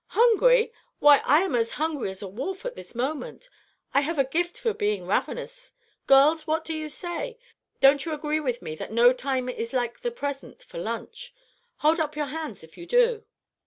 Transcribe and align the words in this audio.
"Hungry! 0.15 0.73
why, 0.97 1.19
I 1.25 1.41
am 1.41 1.53
as 1.53 1.69
hungry 1.77 2.09
as 2.09 2.23
a 2.23 2.27
wolf 2.27 2.65
at 2.65 2.73
this 2.75 2.95
moment. 2.95 3.49
I 3.93 4.01
have 4.01 4.17
a 4.17 4.23
gift 4.23 4.65
at 4.65 4.77
being 4.79 5.05
ravenous. 5.05 5.73
Girls, 6.07 6.47
what 6.47 6.65
do 6.65 6.73
you 6.73 6.89
say? 6.89 7.37
Don't 7.81 8.03
you 8.03 8.11
agree 8.11 8.39
with 8.39 8.63
me 8.63 8.73
that 8.77 8.91
no 8.91 9.13
time 9.13 9.47
is 9.47 9.73
like 9.73 9.99
the 9.99 10.09
present 10.09 10.57
time 10.61 10.67
for 10.67 10.77
lunch? 10.79 11.35
Hold 11.85 11.99
up 11.99 12.15
your 12.15 12.25
hands 12.25 12.63
if 12.63 12.79
you 12.79 12.87
do." 12.87 13.25